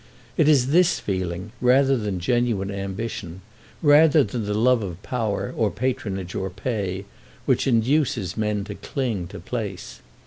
It 0.35 0.49
is 0.49 0.69
this 0.71 0.99
feeling 0.99 1.51
rather 1.61 1.95
than 1.95 2.19
genuine 2.19 2.71
ambition, 2.71 3.41
rather 3.83 4.23
than 4.23 4.45
the 4.47 4.55
love 4.55 4.81
of 4.81 4.99
power 5.03 5.53
or 5.55 5.69
patronage 5.69 6.33
or 6.33 6.49
pay, 6.49 7.05
which 7.45 7.67
induces 7.67 8.35
men 8.35 8.63
to 8.63 8.73
cling 8.73 9.27
to 9.27 9.39
place. 9.39 10.01